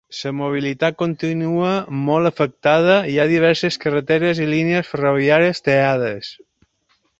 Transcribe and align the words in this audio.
La 0.19 0.29
mobilitat 0.35 0.95
continua 1.01 1.73
molt 2.07 2.29
afectada 2.31 2.97
i 3.13 3.13
hi 3.13 3.19
ha 3.19 3.27
diverses 3.33 3.79
carreteres 3.85 4.43
i 4.47 4.51
línies 4.57 4.91
ferroviàries 4.95 5.65
tallades. 5.71 6.35